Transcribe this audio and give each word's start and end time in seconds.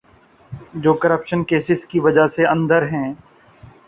جو 0.75 0.93
corruption 0.93 1.43
cases 1.43 1.85
کی 1.89 1.99
وجہ 1.99 2.27
سے 2.35 2.45
اندر 2.47 2.87
ہیں۔ 2.87 3.13